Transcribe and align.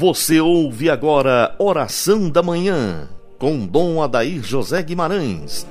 Você 0.00 0.40
ouve 0.40 0.88
agora 0.88 1.54
Oração 1.58 2.30
da 2.30 2.42
Manhã, 2.42 3.06
com 3.38 3.66
Dom 3.66 4.02
Adair 4.02 4.42
José 4.42 4.82
Guimarães. 4.82 5.66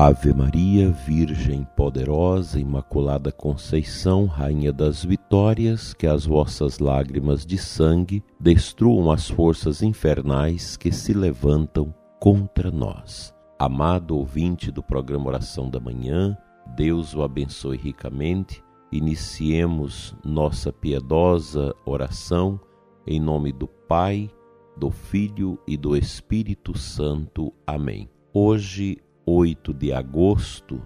Ave 0.00 0.32
Maria, 0.32 0.92
Virgem 0.92 1.66
poderosa, 1.76 2.60
Imaculada 2.60 3.32
Conceição, 3.32 4.26
Rainha 4.26 4.72
das 4.72 5.04
Vitórias, 5.04 5.92
que 5.92 6.06
as 6.06 6.24
vossas 6.24 6.78
lágrimas 6.78 7.44
de 7.44 7.58
sangue 7.58 8.22
destruam 8.38 9.10
as 9.10 9.28
forças 9.28 9.82
infernais 9.82 10.76
que 10.76 10.92
se 10.92 11.12
levantam 11.12 11.92
contra 12.20 12.70
nós. 12.70 13.34
Amado 13.58 14.16
ouvinte 14.16 14.70
do 14.70 14.84
programa 14.84 15.26
Oração 15.26 15.68
da 15.68 15.80
Manhã, 15.80 16.38
Deus 16.76 17.12
o 17.12 17.22
abençoe 17.22 17.76
ricamente. 17.76 18.62
Iniciemos 18.92 20.14
nossa 20.24 20.72
piedosa 20.72 21.74
oração 21.84 22.60
em 23.04 23.18
nome 23.18 23.52
do 23.52 23.66
Pai, 23.66 24.30
do 24.76 24.92
Filho 24.92 25.58
e 25.66 25.76
do 25.76 25.96
Espírito 25.96 26.78
Santo. 26.78 27.52
Amém. 27.66 28.08
Hoje 28.32 28.98
8 29.30 29.74
de 29.74 29.92
agosto, 29.92 30.80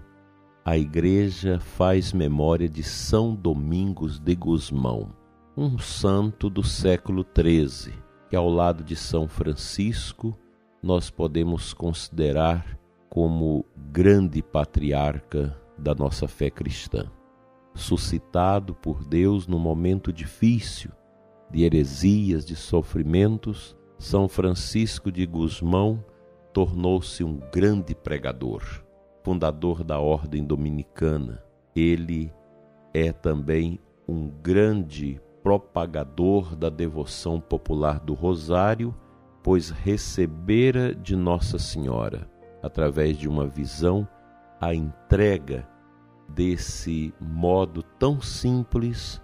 a 0.65 0.77
igreja 0.77 1.61
faz 1.61 2.11
memória 2.11 2.67
de 2.67 2.83
São 2.83 3.33
Domingos 3.33 4.19
de 4.19 4.35
Gusmão, 4.35 5.15
um 5.55 5.79
santo 5.79 6.49
do 6.49 6.61
século 6.61 7.25
XIII, 7.25 7.93
que 8.29 8.35
ao 8.35 8.49
lado 8.49 8.83
de 8.83 8.97
São 8.97 9.29
Francisco 9.29 10.37
nós 10.81 11.09
podemos 11.09 11.73
considerar 11.73 12.77
como 13.09 13.65
grande 13.93 14.41
patriarca 14.41 15.57
da 15.77 15.95
nossa 15.95 16.27
fé 16.27 16.49
cristã. 16.49 17.09
Suscitado 17.73 18.75
por 18.75 19.05
Deus 19.05 19.47
num 19.47 19.57
momento 19.57 20.11
difícil 20.11 20.91
de 21.49 21.63
heresias, 21.63 22.45
de 22.45 22.57
sofrimentos, 22.57 23.73
São 23.97 24.27
Francisco 24.27 25.09
de 25.09 25.25
Gusmão 25.25 26.03
tornou-se 26.53 27.23
um 27.23 27.39
grande 27.51 27.95
pregador, 27.95 28.63
fundador 29.23 29.83
da 29.83 29.99
Ordem 29.99 30.45
Dominicana. 30.45 31.43
Ele 31.75 32.31
é 32.93 33.11
também 33.11 33.79
um 34.07 34.29
grande 34.29 35.19
propagador 35.41 36.55
da 36.55 36.69
devoção 36.69 37.41
popular 37.41 37.99
do 37.99 38.13
Rosário, 38.13 38.95
pois 39.41 39.71
recebera 39.71 40.93
de 40.93 41.15
Nossa 41.15 41.57
Senhora, 41.57 42.29
através 42.61 43.17
de 43.17 43.27
uma 43.27 43.47
visão, 43.47 44.07
a 44.61 44.73
entrega 44.75 45.67
desse 46.29 47.13
modo 47.19 47.81
tão 47.99 48.21
simples, 48.21 49.21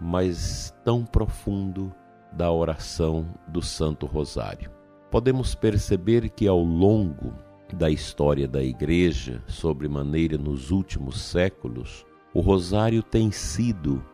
mas 0.00 0.74
tão 0.84 1.04
profundo 1.04 1.94
da 2.32 2.50
oração 2.50 3.26
do 3.48 3.62
Santo 3.62 4.06
Rosário 4.06 4.83
podemos 5.14 5.54
perceber 5.54 6.28
que 6.30 6.48
ao 6.48 6.60
longo 6.60 7.32
da 7.72 7.88
história 7.88 8.48
da 8.48 8.64
Igreja, 8.64 9.40
sobremaneira 9.46 10.36
nos 10.36 10.72
últimos 10.72 11.20
séculos, 11.20 12.04
o 12.34 12.40
Rosário 12.40 13.00
tem 13.00 13.30
sido 13.30 14.04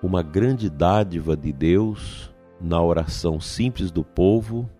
uma 0.00 0.22
grande 0.22 0.70
dádiva 0.70 1.36
de 1.36 1.52
Deus 1.52 2.32
na 2.60 2.80
oração 2.80 3.40
simples 3.40 3.90
do 3.90 4.04
povo, 4.04 4.70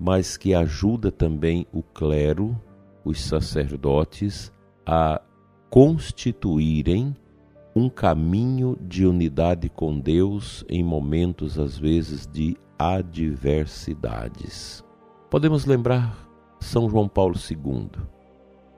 mas 0.00 0.36
que 0.36 0.52
ajuda 0.52 1.12
também 1.12 1.64
o 1.72 1.80
clero, 1.80 2.60
os 3.04 3.20
sacerdotes, 3.20 4.52
a 4.84 5.22
constituírem 5.70 7.14
um 7.72 7.88
caminho 7.88 8.76
de 8.80 9.06
unidade 9.06 9.68
com 9.68 9.96
Deus 9.96 10.64
em 10.68 10.82
momentos, 10.82 11.56
às 11.56 11.78
vezes, 11.78 12.26
de 12.26 12.56
adversidades. 12.76 14.82
Podemos 15.30 15.64
lembrar 15.64 16.16
São 16.60 16.88
João 16.88 17.08
Paulo 17.08 17.34
II, 17.34 17.90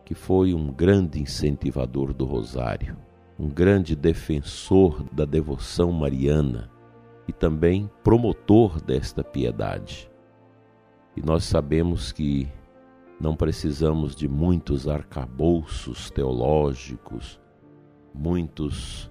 que 0.05 0.15
foi 0.15 0.55
um 0.55 0.73
grande 0.73 1.21
incentivador 1.21 2.15
do 2.15 2.25
Rosário, 2.25 2.97
um 3.39 3.49
grande 3.49 3.95
defensor 3.95 5.05
da 5.12 5.27
devoção 5.27 5.93
mariana 5.93 6.71
e 7.29 7.33
também 7.33 7.91
promotor 8.03 8.81
desta 8.81 9.23
piedade. 9.23 10.11
E 11.15 11.21
nós 11.21 11.45
sabemos 11.45 12.11
que 12.12 12.49
não 13.21 13.37
precisamos 13.37 14.15
de 14.15 14.29
muitos 14.29 14.89
arcabouços 14.89 16.11
teológicos, 16.11 17.39
muitos 18.15 19.11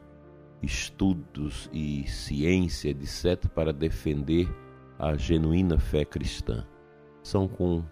estudos 0.63 1.69
e 1.71 2.07
ciência, 2.07 2.89
etc., 2.89 3.47
para 3.49 3.71
defender 3.71 4.47
a 4.97 5.15
genuína 5.15 5.77
fé 5.77 6.03
cristã 6.03 6.65
são 7.25 7.47
com 7.47 7.83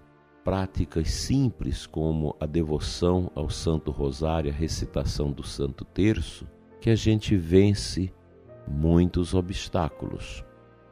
práticas 0.44 1.10
simples 1.10 1.88
como 1.88 2.36
a 2.40 2.46
devoção 2.46 3.32
ao 3.34 3.50
Santo 3.50 3.90
Rosário, 3.90 4.52
a 4.52 4.54
recitação 4.54 5.32
do 5.32 5.42
Santo 5.42 5.84
Terço, 5.84 6.48
que 6.80 6.92
a 6.92 6.96
gente 6.96 7.36
vence 7.36 8.14
muitos 8.68 9.34
obstáculos. 9.34 10.46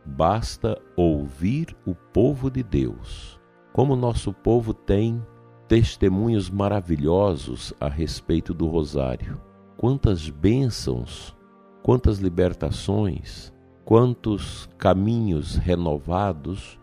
Basta 0.04 0.82
ouvir 0.98 1.78
o 1.86 1.94
povo 1.94 2.50
de 2.50 2.64
Deus. 2.64 3.40
Como 3.74 3.96
nosso 3.96 4.34
povo 4.34 4.74
tem 4.74 5.24
testemunhos 5.68 6.50
maravilhosos 6.50 7.76
a 7.80 7.88
respeito 7.88 8.56
do 8.56 8.68
Rosário. 8.68 9.40
Quantas 9.78 10.32
bênçãos, 10.32 11.38
quantas 11.84 12.18
libertações, 12.18 13.54
quantos 13.86 14.68
caminhos 14.80 15.58
renovados 15.58 16.81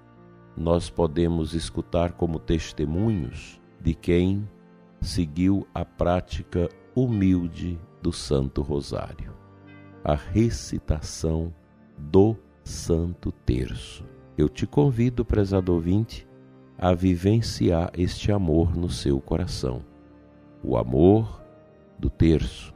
nós 0.58 0.90
podemos 0.90 1.54
escutar 1.54 2.12
como 2.12 2.38
testemunhos 2.38 3.60
de 3.80 3.94
quem 3.94 4.48
seguiu 5.00 5.66
a 5.72 5.84
prática 5.84 6.68
humilde 6.94 7.78
do 8.02 8.12
Santo 8.12 8.60
Rosário, 8.60 9.32
a 10.02 10.14
recitação 10.14 11.54
do 11.96 12.36
Santo 12.64 13.30
Terço. 13.30 14.04
Eu 14.36 14.48
te 14.48 14.66
convido, 14.66 15.24
prezado 15.24 15.72
ouvinte, 15.72 16.26
a 16.76 16.92
vivenciar 16.92 17.90
este 17.96 18.32
amor 18.32 18.76
no 18.76 18.88
seu 18.88 19.20
coração. 19.20 19.84
O 20.62 20.76
amor 20.76 21.40
do 21.98 22.10
terço, 22.10 22.74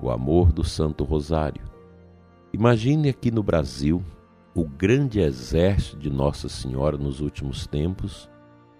o 0.00 0.10
amor 0.10 0.52
do 0.52 0.64
Santo 0.64 1.04
Rosário. 1.04 1.64
Imagine 2.52 3.10
aqui 3.10 3.30
no 3.30 3.42
Brasil 3.42 4.02
o 4.54 4.64
grande 4.66 5.20
exército 5.20 5.96
de 5.96 6.10
Nossa 6.10 6.48
Senhora 6.48 6.98
nos 6.98 7.20
últimos 7.20 7.66
tempos, 7.66 8.28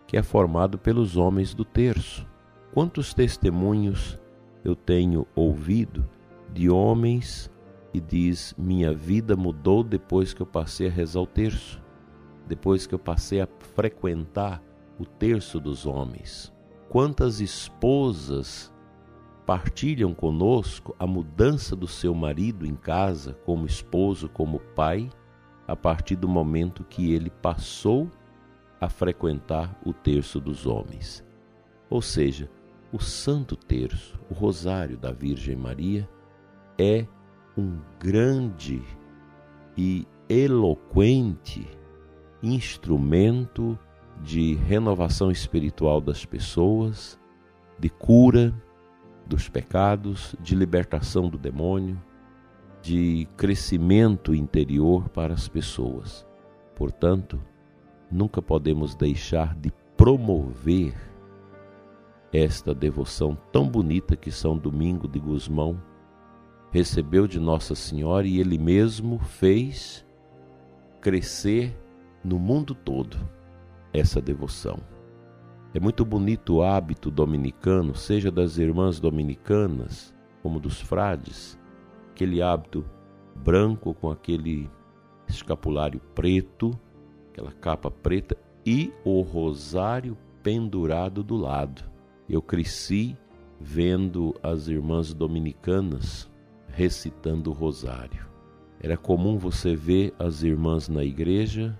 que 0.07 0.17
é 0.17 0.23
formado 0.23 0.77
pelos 0.79 1.17
homens 1.17 1.55
do 1.55 1.65
terço. 1.65 2.27
Quantos 2.73 3.15
testemunhos 3.15 4.19
eu 4.65 4.75
tenho 4.75 5.27
ouvido 5.35 6.09
de 6.53 6.69
homens 6.69 7.51
que 7.93 8.01
diz 8.01 8.55
minha 8.59 8.93
vida 8.93 9.37
mudou 9.37 9.83
depois 9.83 10.33
que 10.33 10.43
eu 10.43 10.47
passei 10.47 10.89
a 10.89 10.91
rezar 10.91 11.21
o 11.21 11.27
terço, 11.27 11.81
depois 12.47 12.87
que 12.87 12.95
eu 12.95 12.99
passei 12.99 13.41
a 13.41 13.49
frequentar 13.75 14.63
o 14.99 15.05
terço 15.05 15.61
dos 15.61 15.87
homens. 15.87 16.53
Quantas 16.89 17.41
esposas 17.41 18.73
partilham 19.47 20.13
conosco 20.13 20.95
a 20.99 21.07
mudança 21.07 21.75
do 21.75 21.87
seu 21.87 22.15
marido 22.15 22.67
em 22.67 22.75
casa, 22.75 23.35
como 23.45 23.67
esposo, 23.67 24.29
como 24.29 24.61
pai, 24.61 25.09
a 25.71 25.77
partir 25.77 26.17
do 26.17 26.29
momento 26.29 26.83
que 26.83 27.13
ele 27.13 27.31
passou 27.31 28.11
a 28.81 28.89
frequentar 28.89 29.79
o 29.87 29.93
terço 29.93 30.41
dos 30.41 30.67
homens. 30.67 31.25
Ou 31.89 32.03
seja, 32.03 32.51
o 32.93 32.99
Santo 32.99 33.55
Terço, 33.55 34.19
o 34.29 34.35
Rosário 34.35 34.99
da 34.99 35.13
Virgem 35.13 35.55
Maria, 35.55 36.11
é 36.77 37.07
um 37.57 37.79
grande 38.01 38.83
e 39.79 40.09
eloquente 40.29 41.65
instrumento 42.43 43.79
de 44.25 44.55
renovação 44.55 45.31
espiritual 45.31 46.01
das 46.01 46.25
pessoas, 46.25 47.17
de 47.79 47.89
cura 47.89 48.53
dos 49.25 49.49
pecados, 49.49 50.35
de 50.41 50.57
libertação 50.57 51.29
do 51.29 51.39
demônio, 51.39 51.97
de 52.83 53.29
crescimento 53.37 54.35
interior 54.35 55.09
para 55.09 55.35
as 55.35 55.49
pessoas. 55.49 56.27
Portanto, 56.75 57.41
nunca 58.11 58.41
podemos 58.41 58.95
deixar 58.95 59.55
de 59.55 59.73
promover 59.97 60.95
esta 62.33 62.75
devoção 62.75 63.37
tão 63.53 63.69
bonita 63.69 64.17
que 64.17 64.31
São 64.31 64.57
Domingo 64.57 65.07
de 65.09 65.19
Gusmão 65.19 65.81
recebeu 66.71 67.27
de 67.27 67.41
Nossa 67.41 67.75
Senhora 67.75 68.27
e 68.27 68.39
ele 68.39 68.57
mesmo 68.57 69.19
fez 69.19 70.07
crescer 71.01 71.77
no 72.25 72.39
mundo 72.39 72.75
todo 72.75 73.17
essa 73.93 74.21
devoção. 74.21 74.79
É 75.75 75.81
muito 75.81 76.05
bonito 76.05 76.57
o 76.57 76.63
hábito 76.63 77.11
dominicano, 77.11 77.95
seja 77.95 78.31
das 78.31 78.59
irmãs 78.59 78.99
dominicanas 78.99 80.15
como 80.43 80.59
dos 80.59 80.81
frades, 80.81 81.59
aquele 82.21 82.43
hábito 82.43 82.85
branco 83.35 83.95
com 83.95 84.11
aquele 84.11 84.69
escapulário 85.27 86.01
preto, 86.15 86.79
aquela 87.31 87.51
capa 87.51 87.91
preta 87.91 88.37
e 88.65 88.93
o 89.07 89.23
rosário 89.23 90.19
pendurado 90.43 91.23
do 91.23 91.35
lado. 91.37 91.83
Eu 92.29 92.43
cresci 92.43 93.17
vendo 93.59 94.35
as 94.43 94.69
irmãs 94.69 95.15
dominicanas 95.15 96.31
recitando 96.69 97.49
o 97.49 97.55
rosário. 97.55 98.29
Era 98.83 98.99
comum 98.99 99.39
você 99.39 99.75
ver 99.75 100.13
as 100.19 100.43
irmãs 100.43 100.91
na 100.91 101.03
igreja 101.03 101.79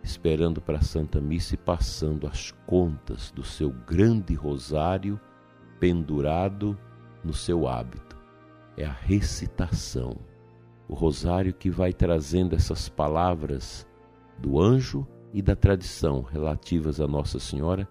esperando 0.00 0.60
para 0.60 0.78
a 0.78 0.82
Santa 0.82 1.20
Missa 1.20 1.54
e 1.54 1.58
passando 1.58 2.28
as 2.28 2.52
contas 2.68 3.32
do 3.32 3.42
seu 3.42 3.70
grande 3.70 4.32
rosário 4.34 5.20
pendurado 5.80 6.78
no 7.24 7.32
seu 7.32 7.66
hábito. 7.66 8.05
É 8.76 8.84
a 8.84 8.92
recitação, 8.92 10.16
o 10.88 10.94
rosário 10.94 11.52
que 11.54 11.70
vai 11.70 11.92
trazendo 11.92 12.54
essas 12.54 12.88
palavras 12.88 13.86
do 14.38 14.60
anjo 14.60 15.06
e 15.32 15.40
da 15.40 15.56
tradição 15.56 16.20
relativas 16.20 17.00
a 17.00 17.06
Nossa 17.06 17.38
Senhora, 17.38 17.88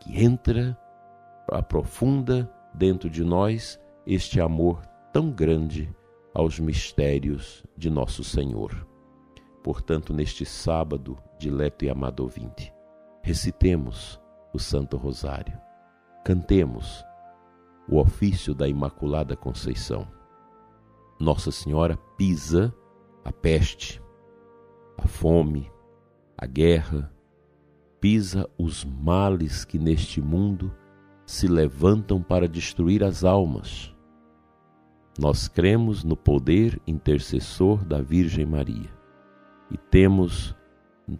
que 0.00 0.22
entra, 0.22 0.78
aprofunda 1.50 2.50
dentro 2.72 3.10
de 3.10 3.24
nós 3.24 3.80
este 4.06 4.40
amor 4.40 4.80
tão 5.12 5.30
grande 5.30 5.94
aos 6.32 6.60
mistérios 6.60 7.64
de 7.76 7.90
nosso 7.90 8.22
Senhor. 8.22 8.86
Portanto, 9.62 10.14
neste 10.14 10.44
sábado, 10.44 11.18
dileto 11.38 11.84
e 11.84 11.90
amado 11.90 12.20
ouvinte, 12.20 12.72
recitemos 13.22 14.20
o 14.52 14.58
Santo 14.58 14.96
Rosário, 14.96 15.58
cantemos 16.24 17.04
o 17.88 17.98
ofício 17.98 18.54
da 18.54 18.68
Imaculada 18.68 19.36
Conceição. 19.36 20.06
Nossa 21.20 21.50
Senhora 21.50 21.96
pisa 22.16 22.72
a 23.24 23.32
peste, 23.32 24.00
a 24.96 25.06
fome, 25.06 25.70
a 26.36 26.46
guerra, 26.46 27.12
pisa 28.00 28.48
os 28.56 28.84
males 28.84 29.64
que 29.64 29.78
neste 29.78 30.20
mundo 30.20 30.72
se 31.26 31.48
levantam 31.48 32.22
para 32.22 32.48
destruir 32.48 33.02
as 33.02 33.24
almas. 33.24 33.94
Nós 35.18 35.48
cremos 35.48 36.04
no 36.04 36.16
poder 36.16 36.80
intercessor 36.86 37.84
da 37.84 38.00
Virgem 38.00 38.46
Maria 38.46 38.90
e 39.70 39.76
temos 39.76 40.56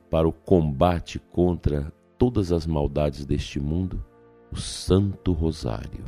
para 0.09 0.29
o 0.29 0.33
combate 0.33 1.19
contra 1.19 1.93
todas 2.17 2.53
as 2.53 2.67
maldades 2.67 3.27
deste 3.27 3.59
mundo 3.59 4.05
o 4.51 4.57
Santo 4.57 5.33
Rosário, 5.33 6.05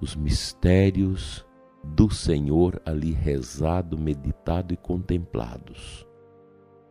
os 0.00 0.16
mistérios 0.16 1.45
do 1.94 2.10
Senhor 2.10 2.80
ali 2.84 3.12
rezado, 3.12 3.96
meditado 3.96 4.74
e 4.74 4.76
contemplados. 4.76 6.06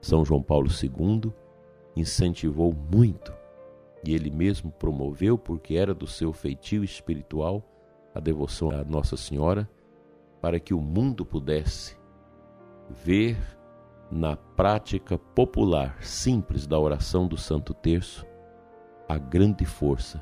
São 0.01 0.24
João 0.24 0.42
Paulo 0.42 0.69
II 0.69 1.31
incentivou 1.95 2.74
muito 2.74 3.33
e 4.06 4.13
ele 4.13 4.30
mesmo 4.30 4.71
promoveu, 4.71 5.38
porque 5.38 5.75
era 5.75 5.94
do 5.94 6.06
seu 6.06 6.31
feitio 6.31 6.83
espiritual, 6.83 7.63
a 8.13 8.19
devoção 8.19 8.71
à 8.71 8.83
Nossa 8.83 9.18
Senhora, 9.18 9.69
para 10.42 10.59
que 10.59 10.74
o 10.74 10.81
mundo 10.81 11.25
pudesse 11.25 11.97
ver 12.89 13.38
na 14.12 14.36
prática 14.36 15.18
popular 15.18 16.03
simples 16.03 16.68
da 16.68 16.80
oração 16.80 17.27
do 17.27 17.36
Santo 17.36 17.74
Terço 17.74 18.25
a 19.09 19.18
grande 19.18 19.65
força 19.65 20.19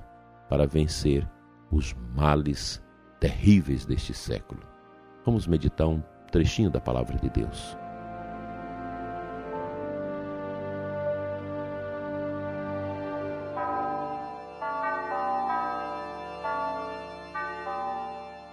para 0.50 0.66
vencer 0.66 1.30
os 1.72 1.94
males 2.16 2.83
terríveis 3.24 3.86
deste 3.86 4.14
século. 4.14 4.60
Vamos 5.26 5.48
meditar 5.48 5.88
um 5.88 6.04
trechinho 6.30 6.70
da 6.70 6.82
palavra 6.82 7.18
de 7.18 7.30
Deus. 7.30 7.78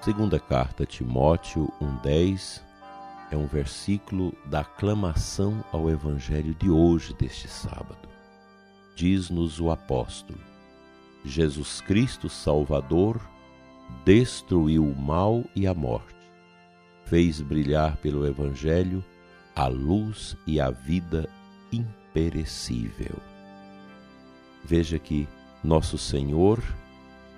Segunda 0.00 0.38
carta 0.38 0.87
Timóteo 0.87 1.69
1:10 1.81 2.62
é 3.32 3.37
um 3.37 3.49
versículo 3.49 4.32
da 4.44 4.61
aclamação 4.61 5.64
ao 5.72 5.90
evangelho 5.90 6.55
de 6.55 6.70
hoje 6.70 7.12
deste 7.14 7.49
sábado. 7.49 8.08
Diz-nos 8.94 9.58
o 9.58 9.69
apóstolo: 9.69 10.38
Jesus 11.25 11.81
Cristo 11.81 12.28
Salvador 12.28 13.20
destruiu 14.05 14.85
o 14.85 14.97
mal 14.97 15.45
e 15.55 15.67
a 15.67 15.75
morte. 15.75 16.15
Fez 17.05 17.41
brilhar 17.41 17.97
pelo 17.97 18.27
evangelho 18.27 19.05
a 19.55 19.67
luz 19.67 20.37
e 20.47 20.61
a 20.61 20.71
vida 20.71 21.29
imperecível. 21.73 23.17
Veja 24.65 24.99
que 24.99 25.29
nosso 25.63 25.99
Senhor, 25.99 26.63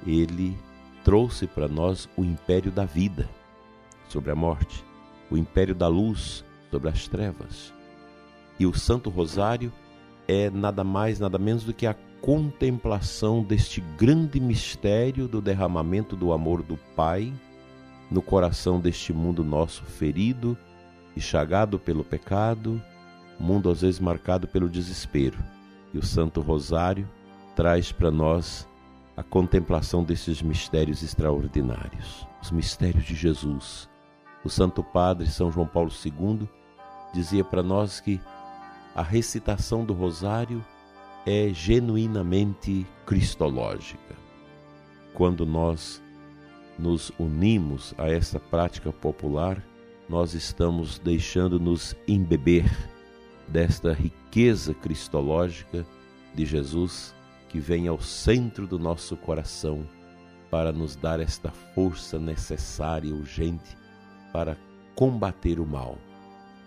ele 0.07 0.57
trouxe 1.05 1.47
para 1.47 1.69
nós 1.69 2.09
o 2.17 2.25
império 2.25 2.71
da 2.71 2.85
vida 2.85 3.29
sobre 4.09 4.31
a 4.31 4.35
morte, 4.35 4.85
o 5.31 5.37
império 5.37 5.75
da 5.75 5.89
luz 5.89 6.45
sobre 6.71 6.89
as 6.89 7.09
trevas. 7.09 7.73
E 8.59 8.67
o 8.67 8.75
Santo 8.75 9.11
Rosário 9.11 9.73
é 10.29 10.51
nada 10.51 10.85
mais, 10.85 11.19
nada 11.19 11.39
menos 11.39 11.65
do 11.65 11.75
que 11.75 11.87
a 11.87 11.97
contemplação 12.23 13.43
deste 13.43 13.81
grande 13.99 14.39
mistério 14.39 15.27
do 15.27 15.41
derramamento 15.41 16.15
do 16.15 16.33
amor 16.33 16.63
do 16.63 16.79
Pai 16.95 17.33
no 18.09 18.23
coração 18.23 18.79
deste 18.79 19.13
mundo 19.13 19.43
nosso 19.43 19.83
ferido 19.85 20.57
e 21.17 21.21
chagado 21.21 21.81
pelo 21.81 22.05
pecado, 22.05 22.81
mundo 23.41 23.69
às 23.69 23.81
vezes 23.81 23.99
marcado 23.99 24.47
pelo 24.47 24.69
desespero. 24.69 25.37
E 25.93 25.99
o 25.99 26.03
Santo 26.03 26.41
Rosário 26.41 27.09
traz 27.57 27.91
para 27.91 28.11
nós 28.11 28.69
a 29.17 29.23
contemplação 29.25 30.05
desses 30.05 30.41
mistérios 30.41 31.03
extraordinários, 31.03 32.27
os 32.41 32.53
mistérios 32.53 33.05
de 33.05 33.17
Jesus. 33.17 33.91
O 34.44 34.49
Santo 34.49 34.82
Padre 34.82 35.27
São 35.29 35.51
João 35.51 35.67
Paulo 35.67 35.91
II 35.91 36.49
dizia 37.13 37.43
para 37.43 37.65
nós 37.65 37.99
que 37.99 38.20
a 38.94 39.03
recitação 39.03 39.85
do 39.85 39.93
Rosário 39.93 40.65
é 41.26 41.50
genuinamente 41.52 42.86
cristológica. 43.06 44.17
Quando 45.14 45.46
nós 45.46 46.02
nos 46.79 47.12
unimos 47.19 47.94
a 47.98 48.08
essa 48.08 48.41
prática 48.41 48.93
popular, 48.93 49.62
nós 50.08 50.34
estamos 50.34 50.98
deixando-nos 50.98 51.94
embeber 52.08 52.70
desta 53.46 53.93
riqueza 53.93 54.74
cristológica 54.74 55.86
de 56.34 56.44
Jesus 56.44 57.14
que 57.48 57.60
vem 57.60 57.86
ao 57.86 58.00
centro 58.00 58.67
do 58.67 58.79
nosso 58.79 59.17
coração 59.17 59.86
para 60.50 60.72
nos 60.72 60.96
dar 60.96 61.20
esta 61.20 61.50
força 61.50 62.19
necessária 62.19 63.08
e 63.08 63.12
urgente 63.12 63.76
para 64.32 64.56
combater 64.94 65.60
o 65.60 65.67
mal, 65.67 65.98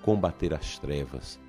combater 0.02 0.54
as 0.54 0.78
trevas, 0.78 1.40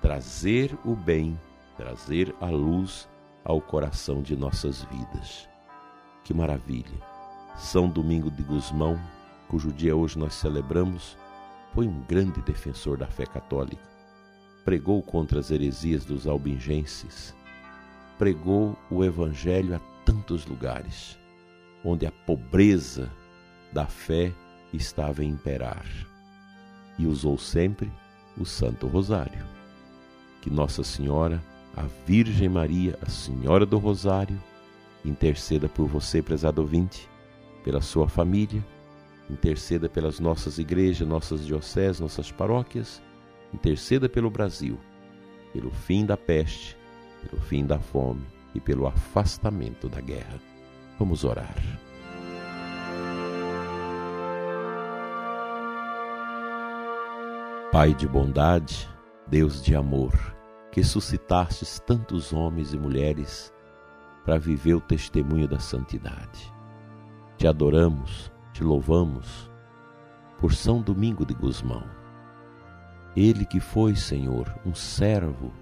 trazer 0.00 0.76
o 0.84 0.94
bem, 0.94 1.38
trazer 1.82 2.34
a 2.40 2.46
luz 2.46 3.08
ao 3.44 3.60
coração 3.60 4.22
de 4.22 4.36
nossas 4.36 4.82
vidas. 4.84 5.48
Que 6.24 6.32
maravilha! 6.32 7.00
São 7.56 7.88
Domingo 7.88 8.30
de 8.30 8.42
Gusmão, 8.42 8.98
cujo 9.48 9.72
dia 9.72 9.94
hoje 9.94 10.18
nós 10.18 10.34
celebramos, 10.34 11.18
foi 11.74 11.86
um 11.86 12.00
grande 12.02 12.40
defensor 12.42 12.96
da 12.96 13.06
fé 13.06 13.26
católica. 13.26 13.82
Pregou 14.64 15.02
contra 15.02 15.40
as 15.40 15.50
heresias 15.50 16.04
dos 16.04 16.26
albingenses 16.26 17.34
pregou 18.22 18.78
o 18.88 19.02
Evangelho 19.02 19.74
a 19.74 19.80
tantos 20.04 20.46
lugares, 20.46 21.18
onde 21.84 22.06
a 22.06 22.12
pobreza 22.12 23.10
da 23.72 23.84
fé 23.84 24.32
estava 24.72 25.22
a 25.22 25.24
imperar, 25.24 25.84
e 26.96 27.04
usou 27.04 27.36
sempre 27.36 27.90
o 28.38 28.44
Santo 28.44 28.86
Rosário. 28.86 29.44
Que 30.40 30.48
Nossa 30.50 30.84
Senhora, 30.84 31.42
a 31.76 31.82
Virgem 32.06 32.48
Maria, 32.48 32.98
a 33.02 33.08
Senhora 33.08 33.64
do 33.64 33.78
Rosário, 33.78 34.40
interceda 35.04 35.68
por 35.68 35.86
você, 35.86 36.22
prezado 36.22 36.60
ouvinte, 36.60 37.08
pela 37.64 37.80
sua 37.80 38.08
família, 38.08 38.64
interceda 39.30 39.88
pelas 39.88 40.20
nossas 40.20 40.58
igrejas, 40.58 41.06
nossas 41.06 41.44
dioceses, 41.44 42.00
nossas 42.00 42.30
paróquias, 42.30 43.02
interceda 43.52 44.08
pelo 44.08 44.30
Brasil, 44.30 44.78
pelo 45.52 45.70
fim 45.70 46.04
da 46.04 46.16
peste 46.16 46.76
pelo 47.22 47.40
fim 47.40 47.64
da 47.64 47.78
fome 47.78 48.26
e 48.54 48.60
pelo 48.60 48.86
afastamento 48.86 49.88
da 49.88 50.00
guerra. 50.00 50.40
Vamos 50.98 51.24
orar. 51.24 51.54
Pai 57.70 57.94
de 57.94 58.06
bondade, 58.06 58.88
Deus 59.26 59.62
de 59.62 59.74
amor, 59.74 60.12
que 60.72 60.82
suscitastes 60.82 61.78
tantos 61.78 62.32
homens 62.32 62.72
e 62.72 62.78
mulheres 62.78 63.52
para 64.24 64.38
viver 64.38 64.74
o 64.74 64.80
testemunho 64.80 65.46
da 65.46 65.58
santidade. 65.58 66.50
Te 67.36 67.46
adoramos, 67.46 68.32
te 68.54 68.64
louvamos 68.64 69.50
por 70.40 70.54
São 70.54 70.80
Domingo 70.80 71.26
de 71.26 71.34
Gusmão. 71.34 71.84
Ele 73.14 73.44
que 73.44 73.60
foi, 73.60 73.94
Senhor, 73.94 74.58
um 74.64 74.74
servo 74.74 75.52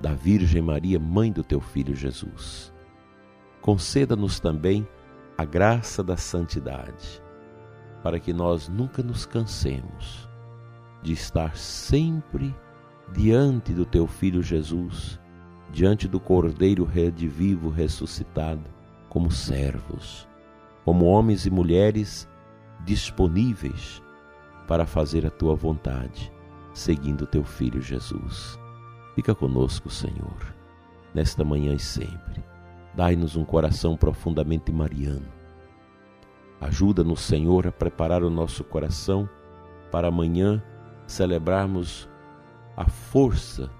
da 0.00 0.14
Virgem 0.14 0.62
Maria, 0.62 0.98
mãe 0.98 1.30
do 1.30 1.44
teu 1.44 1.60
filho 1.60 1.94
Jesus. 1.94 2.72
Conceda-nos 3.60 4.40
também 4.40 4.88
a 5.36 5.44
graça 5.44 6.02
da 6.02 6.16
santidade, 6.16 7.22
para 8.02 8.18
que 8.18 8.32
nós 8.32 8.66
nunca 8.66 9.02
nos 9.02 9.26
cansemos 9.26 10.26
de 11.02 11.12
estar 11.12 11.54
sempre 11.54 12.54
diante 13.12 13.72
do 13.72 13.84
teu 13.84 14.06
filho 14.06 14.42
Jesus, 14.42 15.20
diante 15.70 16.08
do 16.08 16.18
Cordeiro 16.18 16.84
redivivo 16.84 17.70
ressuscitado, 17.70 18.64
como 19.08 19.30
servos, 19.30 20.28
como 20.84 21.06
homens 21.06 21.46
e 21.46 21.50
mulheres 21.50 22.28
disponíveis 22.84 24.02
para 24.66 24.84
fazer 24.84 25.24
a 25.24 25.30
tua 25.30 25.54
vontade, 25.54 26.32
seguindo 26.74 27.22
o 27.22 27.26
teu 27.26 27.44
filho 27.44 27.80
Jesus. 27.80 28.58
Fica 29.14 29.34
conosco, 29.34 29.88
Senhor, 29.88 30.54
nesta 31.14 31.44
manhã 31.44 31.74
e 31.74 31.78
sempre. 31.78 32.44
Dai-nos 32.94 33.36
um 33.36 33.44
coração 33.44 33.96
profundamente 33.96 34.72
mariano. 34.72 35.26
Ajuda-nos, 36.60 37.20
Senhor, 37.20 37.66
a 37.66 37.72
preparar 37.72 38.22
o 38.22 38.30
nosso 38.30 38.64
coração 38.64 39.28
para 39.90 40.08
amanhã 40.08 40.62
celebrarmos 41.06 42.08
a 42.76 42.84
força 42.84 43.70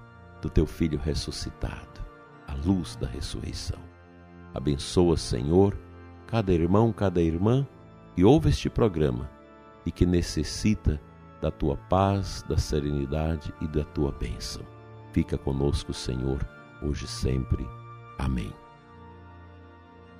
do 0.41 0.49
teu 0.49 0.65
Filho 0.65 0.99
ressuscitado, 0.99 2.01
a 2.47 2.53
luz 2.53 2.95
da 2.95 3.07
ressurreição. 3.07 3.79
Abençoa, 4.53 5.15
Senhor, 5.15 5.77
cada 6.25 6.51
irmão, 6.51 6.91
cada 6.91 7.21
irmã 7.21 7.65
que 8.15 8.23
ouve 8.23 8.49
este 8.49 8.69
programa 8.69 9.29
e 9.85 9.91
que 9.91 10.05
necessita 10.05 10.99
da 11.39 11.51
tua 11.51 11.77
paz, 11.77 12.43
da 12.49 12.57
serenidade 12.57 13.53
e 13.61 13.67
da 13.67 13.83
tua 13.83 14.11
bênção. 14.11 14.63
Fica 15.11 15.37
conosco, 15.37 15.93
Senhor, 15.93 16.43
hoje 16.81 17.05
e 17.05 17.07
sempre. 17.07 17.67
Amém. 18.17 18.51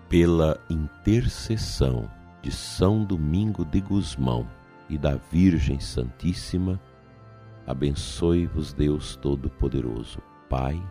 Pela 0.08 0.60
intercessão 0.70 2.10
de 2.42 2.52
São 2.52 3.04
Domingo 3.04 3.66
de 3.66 3.82
Gusmão 3.82 4.48
e 4.88 4.98
da 4.98 5.16
Virgem 5.32 5.80
Santíssima, 5.80 6.80
abençoe-vos 7.68 8.74
Deus 8.74 9.18
Todo-Poderoso, 9.18 10.20
Pai, 10.50 10.82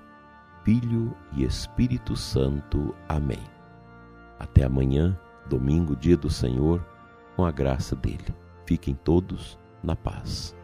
Filho 0.62 1.16
e 1.32 1.42
Espírito 1.42 2.14
Santo. 2.14 2.94
Amém. 3.08 3.42
Até 4.38 4.64
amanhã, 4.64 5.18
domingo, 5.48 5.96
dia 5.96 6.16
do 6.16 6.28
Senhor, 6.28 6.84
com 7.34 7.46
a 7.46 7.50
graça 7.50 7.96
dele. 7.96 8.34
Fiquem 8.66 8.94
todos 8.94 9.58
na 9.82 9.96
paz. 9.96 10.54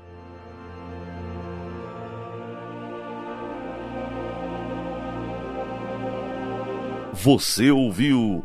Você 7.14 7.70
ouviu 7.70 8.44